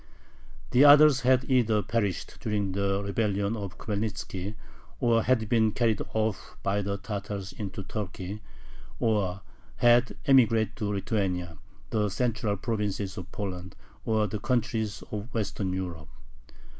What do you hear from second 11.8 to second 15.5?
the central provinces of Poland, or the countries of